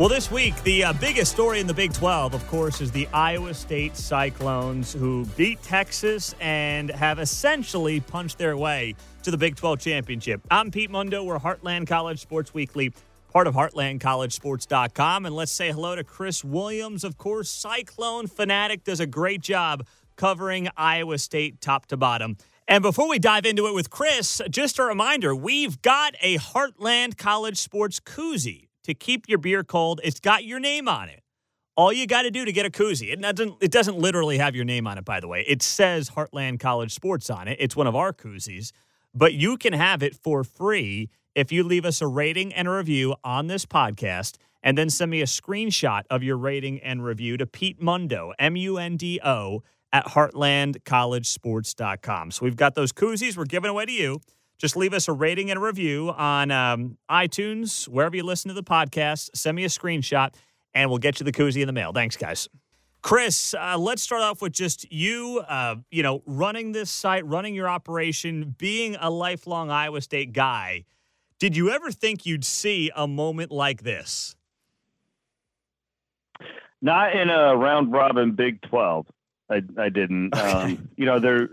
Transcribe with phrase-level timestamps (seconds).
[0.00, 3.06] Well, this week, the uh, biggest story in the Big 12, of course, is the
[3.12, 8.94] Iowa State Cyclones, who beat Texas and have essentially punched their way
[9.24, 10.40] to the Big 12 championship.
[10.50, 11.22] I'm Pete Mundo.
[11.22, 12.94] We're Heartland College Sports Weekly,
[13.30, 15.26] part of HeartlandCollegeSports.com.
[15.26, 17.04] And let's say hello to Chris Williams.
[17.04, 19.86] Of course, Cyclone Fanatic does a great job
[20.16, 22.38] covering Iowa State top to bottom.
[22.66, 27.18] And before we dive into it with Chris, just a reminder we've got a Heartland
[27.18, 30.00] College Sports koozie to keep your beer cold.
[30.04, 31.22] It's got your name on it.
[31.76, 34.54] All you got to do to get a koozie, it doesn't, it doesn't literally have
[34.54, 35.44] your name on it, by the way.
[35.48, 37.56] It says Heartland College Sports on it.
[37.58, 38.72] It's one of our koozies,
[39.14, 42.72] but you can have it for free if you leave us a rating and a
[42.72, 47.38] review on this podcast and then send me a screenshot of your rating and review
[47.38, 49.62] to Pete Mundo, M U N D O,
[49.92, 52.30] at heartlandcollegesports.com.
[52.30, 54.20] So we've got those koozies we're giving away to you.
[54.60, 58.54] Just leave us a rating and a review on um, iTunes, wherever you listen to
[58.54, 59.30] the podcast.
[59.34, 60.34] Send me a screenshot,
[60.74, 61.92] and we'll get you the koozie in the mail.
[61.94, 62.46] Thanks, guys.
[63.00, 67.54] Chris, uh, let's start off with just you, uh, you know, running this site, running
[67.54, 70.84] your operation, being a lifelong Iowa State guy.
[71.38, 74.36] Did you ever think you'd see a moment like this?
[76.82, 79.06] Not in a round robin Big 12.
[79.48, 80.36] I, I didn't.
[80.36, 81.48] Um, you know, there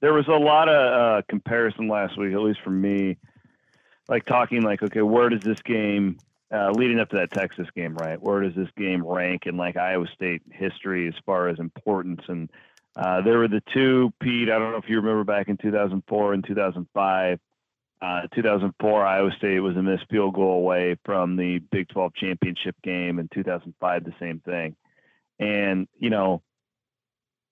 [0.00, 3.18] there was a lot of uh, comparison last week, at least for me,
[4.08, 6.18] like talking like, okay, where does this game
[6.52, 8.20] uh, leading up to that Texas game, right?
[8.20, 12.22] Where does this game rank in like Iowa State history as far as importance?
[12.28, 12.50] And
[12.96, 14.50] uh, there were the two, Pete.
[14.50, 17.38] I don't know if you remember back in 2004 and 2005.
[18.02, 22.74] Uh, 2004, Iowa State was a missed field goal away from the Big 12 championship
[22.82, 23.18] game.
[23.18, 24.74] In 2005, the same thing.
[25.38, 26.42] And you know,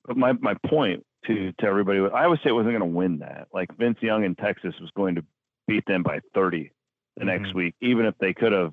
[0.08, 2.00] my my point to to everybody.
[2.00, 3.48] Iowa State wasn't going to win that.
[3.52, 5.24] Like Vince Young in Texas was going to
[5.66, 6.72] beat them by 30
[7.16, 7.28] the mm-hmm.
[7.28, 8.72] next week, even if they could have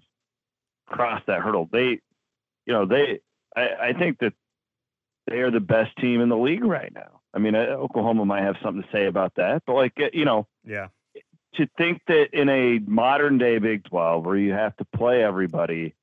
[0.88, 1.70] crossed that hurdle.
[1.72, 2.00] They,
[2.66, 3.20] you know, they.
[3.56, 4.34] I, I think that
[5.28, 7.22] they are the best team in the league right now.
[7.34, 10.26] I mean, uh, Oklahoma might have something to say about that, but like uh, you
[10.26, 10.88] know, yeah.
[11.56, 15.96] To think that in a modern day Big 12 where you have to play everybody,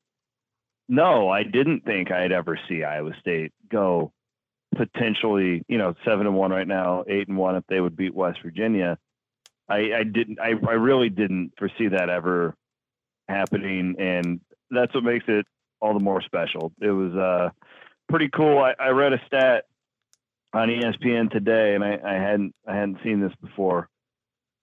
[0.89, 4.13] no, I didn't think I'd ever see Iowa State go
[4.75, 8.15] potentially, you know, seven and one right now, eight and one if they would beat
[8.15, 8.99] West Virginia.
[9.69, 12.55] I, I didn't, I, I really didn't foresee that ever
[13.29, 14.41] happening, and
[14.71, 15.47] that's what makes it
[15.81, 16.73] all the more special.
[16.81, 17.51] It was uh,
[18.09, 18.59] pretty cool.
[18.59, 19.65] I, I read a stat
[20.53, 23.89] on ESPN today, and I, I hadn't, I hadn't seen this before.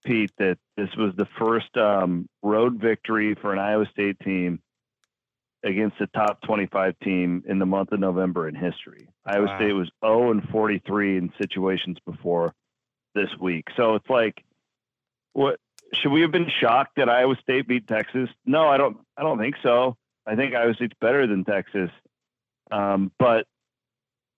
[0.04, 4.60] Pete, that this was the first um, road victory for an Iowa State team
[5.62, 9.09] against a top 25 team in the month of November in history.
[9.26, 9.56] Iowa wow.
[9.58, 12.54] State was 0 and 43 in situations before
[13.14, 13.66] this week.
[13.76, 14.42] So it's like,
[15.32, 15.58] what
[15.94, 18.28] should we have been shocked that Iowa State beat Texas?
[18.46, 18.98] No, I don't.
[19.16, 19.96] I don't think so.
[20.26, 21.90] I think Iowa State's better than Texas,
[22.70, 23.46] um, but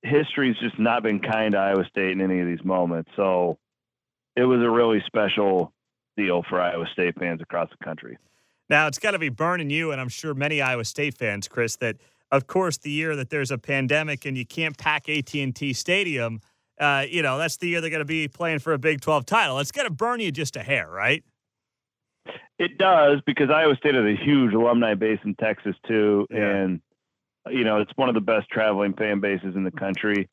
[0.02, 3.10] history's just not been kind to Iowa State in any of these moments.
[3.16, 3.58] So
[4.36, 5.72] it was a really special
[6.16, 8.18] deal for Iowa State fans across the country.
[8.68, 11.76] Now it's got to be burning you, and I'm sure many Iowa State fans, Chris,
[11.76, 11.96] that
[12.32, 16.40] of course the year that there's a pandemic and you can't pack AT&T Stadium,
[16.80, 19.26] uh, you know that's the year they're going to be playing for a Big 12
[19.26, 19.58] title.
[19.60, 21.22] It's going to burn you just a hair, right?
[22.58, 26.38] It does because Iowa State has a huge alumni base in Texas too, yeah.
[26.38, 26.80] and
[27.50, 30.28] you know it's one of the best traveling fan bases in the country.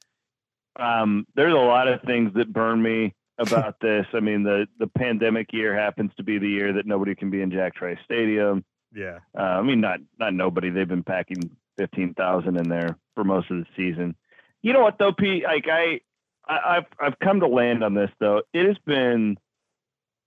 [0.80, 4.06] Um, there's a lot of things that burn me about this.
[4.14, 7.42] I mean, the the pandemic year happens to be the year that nobody can be
[7.42, 8.64] in Jack Trice Stadium.
[8.94, 9.20] Yeah.
[9.38, 10.70] Uh, I mean, not not nobody.
[10.70, 14.16] They've been packing fifteen thousand in there for most of the season.
[14.62, 15.44] You know what though, Pete?
[15.44, 16.02] Like I,
[16.48, 18.42] I I've I've come to land on this though.
[18.54, 19.38] It has been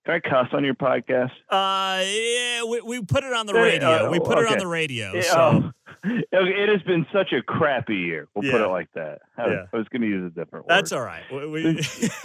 [0.04, 1.30] can I cuss on your podcast?
[1.48, 4.06] Uh, yeah, we, we put it on the radio.
[4.06, 4.46] Uh, we put okay.
[4.46, 5.20] it on the radio.
[5.20, 5.72] so.
[6.04, 8.26] Um, it has been such a crappy year.
[8.34, 8.50] We'll yeah.
[8.50, 9.20] put it like that.
[9.38, 9.66] I, yeah.
[9.72, 10.70] I was going to use a different word.
[10.70, 11.22] That's all right.
[11.30, 12.10] We, it, is,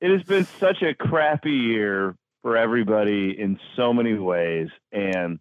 [0.00, 5.38] it has been such a crappy year for everybody in so many ways, and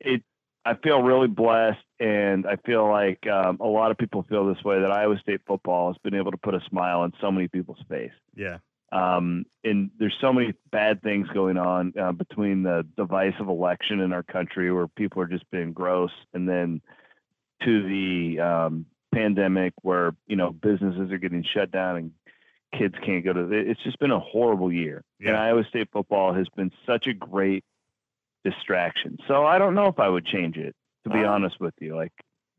[0.00, 0.24] it.
[0.64, 4.64] I feel really blessed, and I feel like um, a lot of people feel this
[4.64, 7.48] way that Iowa State football has been able to put a smile on so many
[7.48, 8.12] people's face.
[8.34, 8.58] Yeah,
[8.90, 14.12] um, and there's so many bad things going on uh, between the divisive election in
[14.12, 16.80] our country where people are just being gross, and then
[17.62, 22.12] to the um, pandemic where you know businesses are getting shut down and
[22.78, 23.46] kids can't go to.
[23.46, 25.04] The, it's just been a horrible year.
[25.20, 25.30] Yeah.
[25.30, 27.64] And Iowa State football has been such a great
[28.44, 29.16] distraction.
[29.26, 30.74] So I don't know if I would change it.
[31.04, 32.12] To be uh, honest with you, like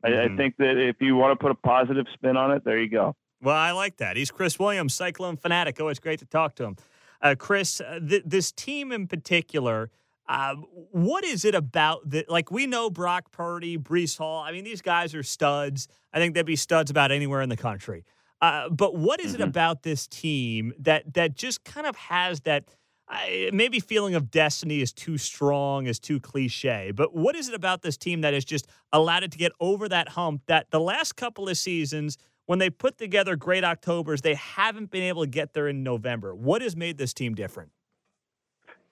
[0.04, 0.14] mm-hmm.
[0.14, 2.78] I, I think that if you want to put a positive spin on it, there
[2.78, 3.14] you go.
[3.42, 4.16] Well, I like that.
[4.16, 5.80] He's Chris Williams, Cyclone fanatic.
[5.80, 6.76] Always great to talk to him.
[7.20, 9.90] Uh, Chris, uh, th- this team in particular,
[10.28, 12.28] Um, what is it about that?
[12.28, 14.42] Like we know Brock Purdy, Breece Hall.
[14.42, 15.88] I mean, these guys are studs.
[16.12, 18.04] I think they'd be studs about anywhere in the country.
[18.40, 19.42] Uh, but what is mm-hmm.
[19.42, 22.64] it about this team that that just kind of has that?
[23.08, 26.90] Uh, maybe feeling of destiny is too strong, is too cliche.
[26.90, 29.88] But what is it about this team that has just allowed it to get over
[29.88, 30.42] that hump?
[30.46, 35.04] That the last couple of seasons, when they put together great Octobers, they haven't been
[35.04, 36.34] able to get there in November.
[36.34, 37.70] What has made this team different?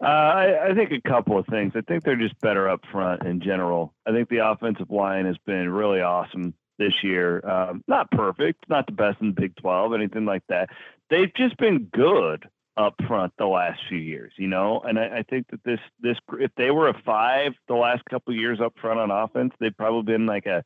[0.00, 1.72] Uh, I, I, think a couple of things.
[1.76, 3.94] I think they're just better up front in general.
[4.06, 7.46] I think the offensive line has been really awesome this year.
[7.49, 10.69] Um, not perfect, not the best in the Big 12, anything like that.
[11.11, 14.81] They've just been good up front the last few years, you know.
[14.81, 18.35] And I, I think that this this if they were a five the last couple
[18.35, 20.65] years up front on offense, they've probably been like a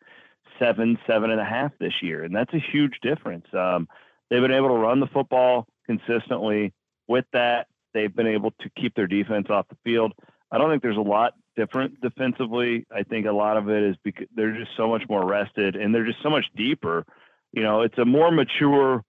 [0.58, 3.46] seven, seven and a half this year, and that's a huge difference.
[3.52, 3.88] Um,
[4.30, 6.72] they've been able to run the football consistently.
[7.06, 10.12] With that, they've been able to keep their defense off the field.
[10.50, 12.86] I don't think there's a lot different defensively.
[12.94, 15.94] I think a lot of it is because they're just so much more rested and
[15.94, 17.04] they're just so much deeper.
[17.52, 19.02] You know, it's a more mature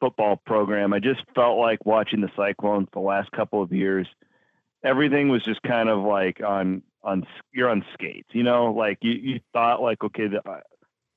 [0.00, 0.92] football program.
[0.92, 4.06] I just felt like watching the Cyclones the last couple of years.
[4.82, 8.28] Everything was just kind of like on on you're on skates.
[8.32, 10.60] You know, like you you thought like okay, the, uh,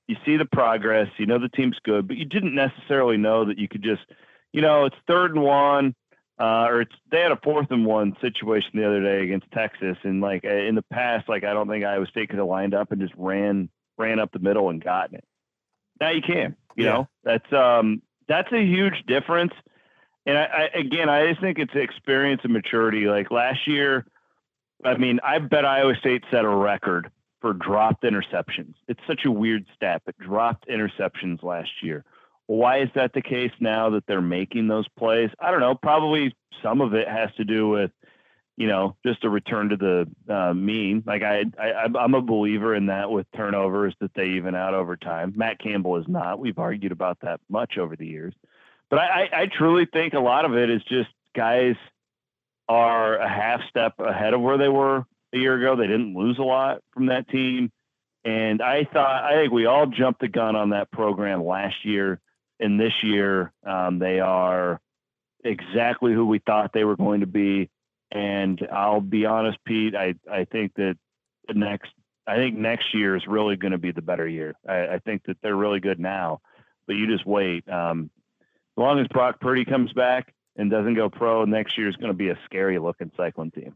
[0.08, 3.58] you see the progress, you know the team's good, but you didn't necessarily know that
[3.58, 4.04] you could just,
[4.52, 5.96] you know, it's third and one
[6.40, 9.98] uh, or it's they had a fourth and one situation the other day against Texas,
[10.04, 12.74] and like uh, in the past, like I don't think Iowa State could have lined
[12.74, 15.24] up and just ran ran up the middle and gotten it.
[16.02, 16.92] Now you can, you yeah.
[16.92, 19.54] know, that's um that's a huge difference.
[20.26, 23.06] And I, I again, I just think it's experience and maturity.
[23.06, 24.06] Like last year,
[24.84, 27.12] I mean, I bet Iowa State set a record
[27.42, 28.74] for dropped interceptions.
[28.88, 32.06] It's such a weird stat, but dropped interceptions last year.
[32.48, 35.30] Why is that the case now that they're making those plays?
[35.40, 35.76] I don't know.
[35.76, 37.92] Probably some of it has to do with,
[38.58, 41.04] you know, just a return to the uh, mean.
[41.06, 44.96] Like I, I, I'm a believer in that with turnovers that they even out over
[44.96, 45.34] time.
[45.36, 46.40] Matt Campbell is not.
[46.40, 48.34] We've argued about that much over the years,
[48.90, 51.76] but I, I, I truly think a lot of it is just guys
[52.70, 55.76] are a half step ahead of where they were a year ago.
[55.76, 57.72] They didn't lose a lot from that team.
[58.26, 62.22] And I thought, I think we all jumped the gun on that program last year
[62.60, 64.80] and this year um, they are
[65.44, 67.70] exactly who we thought they were going to be.
[68.14, 70.98] And I'll be honest, Pete, I, I think that
[71.48, 71.92] the next
[72.26, 74.56] I think next year is really going to be the better year.
[74.68, 76.40] I, I, think that they're really good now,
[76.88, 77.68] but you just wait.
[77.68, 78.10] Um,
[78.42, 82.12] as long as Brock Purdy comes back and doesn't go pro, next year is going
[82.12, 83.76] to be a scary looking Cyclone team.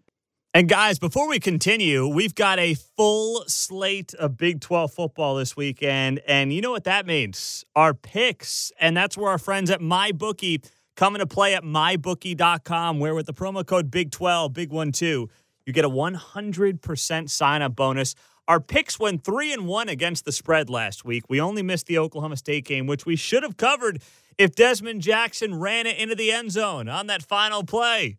[0.54, 5.58] And guys, before we continue, we've got a full slate of Big 12 football this
[5.58, 6.22] weekend.
[6.26, 7.66] And you know what that means?
[7.76, 8.72] Our picks.
[8.80, 10.68] And that's where our friends at MyBookie
[10.98, 15.30] come into play at mybookie.com, where with the promo code Big12, Big One Two,
[15.66, 18.16] you get a 100% sign up bonus.
[18.48, 21.24] Our picks went three and one against the spread last week.
[21.30, 24.02] We only missed the Oklahoma State game, which we should have covered
[24.38, 28.18] if Dezmon Jackson ran it into the end zone on that final play.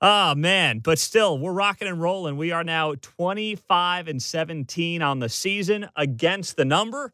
[0.00, 2.36] Oh man, but still, we're rocking and rolling.
[2.36, 7.12] We are now 25 and 17 on the season against the number.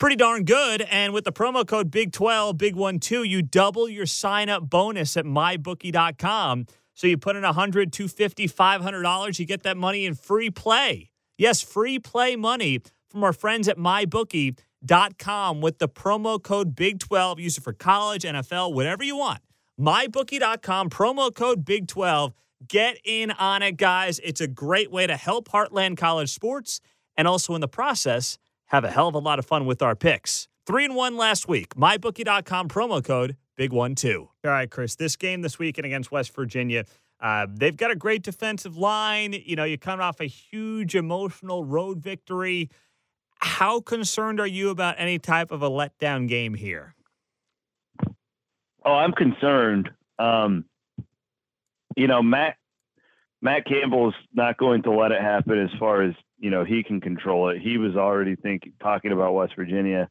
[0.00, 0.80] Pretty darn good.
[0.80, 5.14] And with the promo code Big12, Big One Two, you double your sign up bonus
[5.16, 6.66] at mybookie.com.
[6.94, 11.10] So you put in 100, 250, 500 dollars, you get that money in free play.
[11.36, 17.38] Yes, free play money from our friends at mybookie.com with the promo code Big12.
[17.38, 19.40] Use it for college, NFL, whatever you want
[19.78, 22.32] mybookie.com, promo code Big12.
[22.68, 24.18] Get in on it, guys.
[24.22, 26.80] It's a great way to help Heartland College sports
[27.16, 28.38] and also in the process
[28.70, 30.48] have a hell of a lot of fun with our picks.
[30.66, 31.74] Three and one last week.
[31.74, 34.30] MyBookie.com promo code Big One Two.
[34.44, 34.96] All right, Chris.
[34.96, 36.84] This game this weekend against West Virginia,
[37.20, 39.34] uh, they've got a great defensive line.
[39.44, 42.70] You know, you're coming off a huge emotional road victory.
[43.40, 46.94] How concerned are you about any type of a letdown game here?
[48.84, 49.90] Oh, I'm concerned.
[50.18, 50.64] Um,
[51.96, 52.56] you know, Matt
[53.42, 57.00] Matt Campbell's not going to let it happen as far as you know he can
[57.00, 57.60] control it.
[57.60, 60.08] He was already thinking talking about West Virginia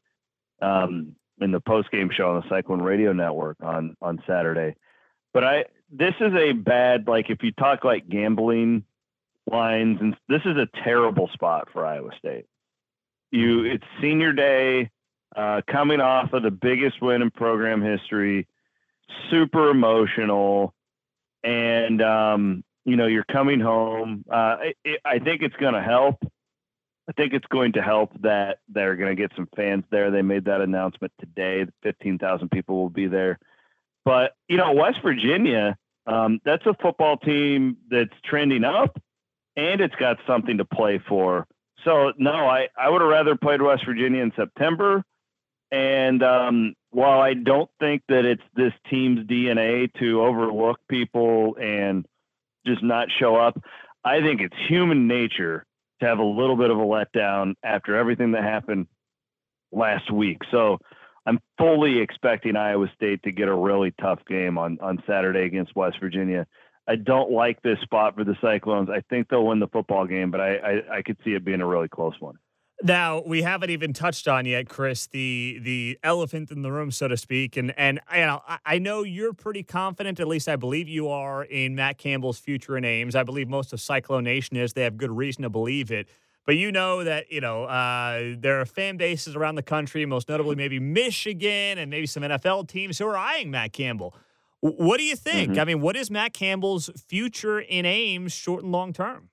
[0.61, 4.75] um, in the post game show on the Cyclone Radio Network on on Saturday.
[5.33, 8.83] But I this is a bad like if you talk like gambling
[9.51, 12.45] lines and this is a terrible spot for Iowa State.
[13.31, 14.89] You it's senior day,
[15.35, 18.47] uh, coming off of the biggest win in program history
[19.29, 20.73] super emotional,
[21.43, 24.25] and um, you know you're coming home.
[24.31, 26.17] Uh, it, I think it's going to help.
[27.09, 30.11] I think it's going to help that they're going to get some fans there.
[30.11, 31.65] They made that announcement today.
[31.83, 33.39] Fifteen thousand people will be there.
[34.05, 35.77] But you know, West Virginia,
[36.07, 38.99] um, that's a football team that's trending up.
[39.55, 41.45] and it's got something to play for.
[41.83, 45.03] So no, I, I would have rather played West Virginia in September.
[45.71, 52.05] And um, while I don't think that it's this team's DNA to overlook people and
[52.69, 53.61] just not show up,
[54.03, 55.65] I think it's human nature
[55.99, 58.87] to have a little bit of a letdown after everything that happened
[59.71, 60.37] last week.
[60.51, 60.77] So
[61.25, 65.75] I'm fully expecting Iowa State to get a really tough game on on Saturday against
[65.75, 66.47] West Virginia.
[66.87, 68.89] I don't like this spot for the Cyclones.
[68.89, 71.61] I think they'll win the football game, but I, I, I could see it being
[71.61, 72.39] a really close one.
[72.81, 77.09] Now we haven't even touched on yet, Chris, the the elephant in the room, so
[77.09, 80.55] to speak, and and you know I I know you're pretty confident, at least I
[80.55, 83.15] believe you are, in Matt Campbell's future in Ames.
[83.15, 84.73] I believe most of Cyclone Nation is.
[84.73, 86.07] They have good reason to believe it.
[86.45, 90.29] But you know that you know uh, there are fan bases around the country, most
[90.29, 94.15] notably maybe Michigan and maybe some NFL teams who are eyeing Matt Campbell.
[94.61, 95.51] What do you think?
[95.51, 95.59] Mm-hmm.
[95.59, 99.29] I mean, what is Matt Campbell's future in Ames, short and long term?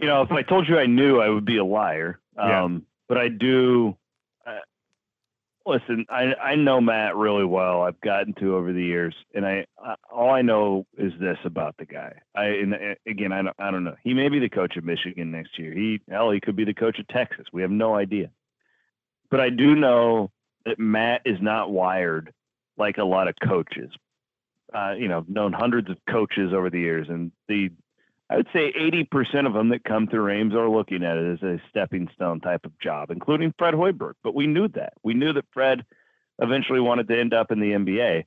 [0.00, 2.18] You know, if I told you I knew, I would be a liar.
[2.36, 2.64] Yeah.
[2.64, 3.96] Um, but I do.
[4.46, 4.58] Uh,
[5.66, 7.82] listen, I I know Matt really well.
[7.82, 11.76] I've gotten to over the years, and I, I all I know is this about
[11.78, 12.12] the guy.
[12.34, 13.96] I and uh, again, I don't I don't know.
[14.02, 15.72] He may be the coach of Michigan next year.
[15.72, 17.46] He hell, he could be the coach of Texas.
[17.52, 18.30] We have no idea.
[19.30, 20.30] But I do know
[20.64, 22.32] that Matt is not wired
[22.76, 23.90] like a lot of coaches.
[24.72, 27.70] Uh, you know, known hundreds of coaches over the years, and the
[28.34, 31.42] I would say 80% of them that come through Ames are looking at it as
[31.44, 34.14] a stepping stone type of job, including Fred Hoiberg.
[34.24, 34.94] But we knew that.
[35.04, 35.84] We knew that Fred
[36.40, 38.24] eventually wanted to end up in the NBA.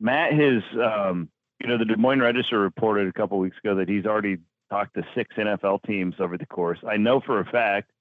[0.00, 1.28] Matt has, um,
[1.60, 4.38] you know, the Des Moines Register reported a couple weeks ago that he's already
[4.68, 6.80] talked to six NFL teams over the course.
[6.84, 7.92] I know for a fact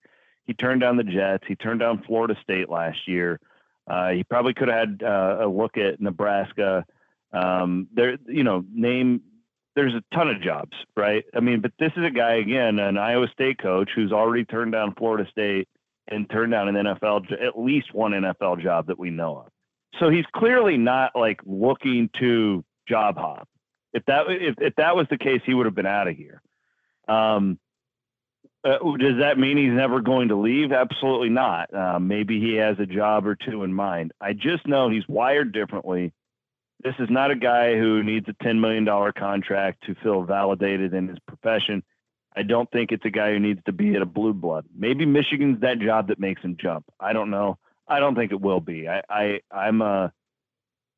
[0.46, 1.44] he turned down the Jets.
[1.48, 3.40] He turned down Florida State last year.
[3.86, 6.86] Uh, he probably could have had uh, a look at Nebraska.
[7.32, 9.22] Um, there, you know, name.
[9.76, 11.26] There's a ton of jobs, right?
[11.36, 14.72] I mean, but this is a guy again, an Iowa State coach who's already turned
[14.72, 15.68] down Florida State
[16.08, 19.48] and turned down an NFL, at least one NFL job that we know of.
[20.00, 23.48] So he's clearly not like looking to job hop.
[23.94, 26.42] If that if, if that was the case, he would have been out of here.
[27.08, 27.60] Um,
[28.64, 30.72] uh, does that mean he's never going to leave?
[30.72, 31.74] Absolutely not.
[31.74, 34.12] Uh, maybe he has a job or two in mind.
[34.20, 36.14] I just know he's wired differently.
[36.84, 38.86] This is not a guy who needs a $10 million
[39.18, 41.84] contract to feel validated in his profession.
[42.36, 44.66] I don't think it's a guy who needs to be at a blue blood.
[44.76, 46.86] Maybe Michigan's that job that makes him jump.
[47.00, 47.58] I don't know.
[47.88, 48.90] I don't think it will be.
[48.90, 50.12] I, I I'm a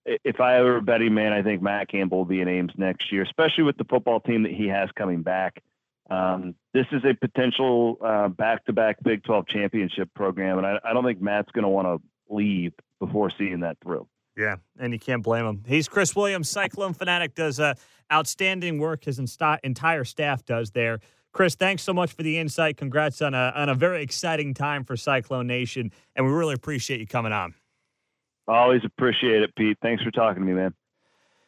[0.05, 3.12] if I were a betting man, I think Matt Campbell will be in Ames next
[3.12, 5.62] year, especially with the football team that he has coming back.
[6.10, 11.03] Um, this is a potential uh, back-to-back Big 12 championship program, and I, I don't
[11.03, 14.07] think Matt's going to want to leave before seeing that through.
[14.38, 15.63] Yeah, and you can't blame him.
[15.65, 17.74] He's Chris Williams, Cyclone Fanatic, does uh,
[18.13, 19.03] outstanding work.
[19.03, 21.00] His insta- entire staff does there.
[21.34, 22.77] Chris, thanks so much for the insight.
[22.77, 27.00] Congrats on a, on a very exciting time for Cyclone Nation, and we really appreciate
[27.00, 27.56] you coming on.
[28.48, 29.77] Always appreciate it, Pete.
[29.82, 30.74] Thanks for talking to me, man.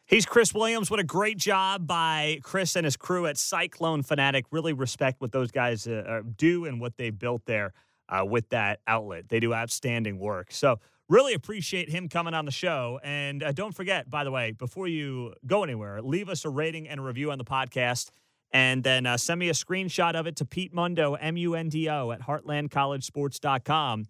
[0.04, 0.90] He's Chris Williams.
[0.90, 4.46] What a great job by Chris and his crew at Cyclone Fanatic.
[4.50, 7.72] Really respect what those guys uh, uh, do and what they built there
[8.08, 9.28] uh, with that outlet.
[9.28, 10.50] They do outstanding work.
[10.50, 13.00] So, really appreciate him coming on the show.
[13.02, 16.88] And uh, don't forget, by the way, before you go anywhere, leave us a rating
[16.88, 18.10] and a review on the podcast.
[18.52, 21.68] And then uh, send me a screenshot of it to Pete Mundo, M U N
[21.68, 24.06] D O, at heartlandcollegesports.com.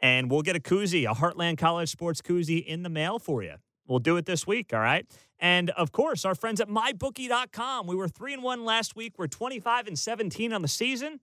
[0.00, 3.54] And we'll get a koozie, a Heartland College Sports koozie in the mail for you.
[3.86, 5.06] We'll do it this week, all right?
[5.38, 7.86] And of course, our friends at mybookie.com.
[7.86, 9.14] We were 3 and 1 last week.
[9.18, 11.20] We're 25 and 17 on the season.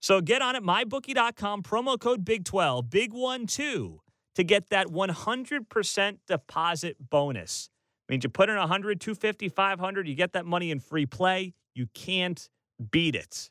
[0.00, 4.00] So get on it mybookie.com promo code Big 12, Big 1 2
[4.38, 7.70] to get that 100% deposit bonus.
[8.08, 11.54] Means you put in 100, 250, 500, you get that money in free play.
[11.74, 12.48] You can't
[12.92, 13.50] beat it.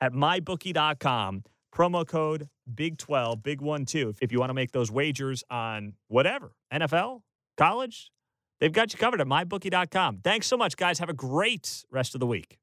[0.00, 1.42] At mybookie.com,
[1.74, 5.94] promo code Big 12, Big 1 2 if you want to make those wagers on
[6.06, 7.22] whatever, NFL,
[7.56, 8.12] college,
[8.60, 10.20] they've got you covered at mybookie.com.
[10.22, 11.00] Thanks so much, guys.
[11.00, 12.60] Have a great rest of the week.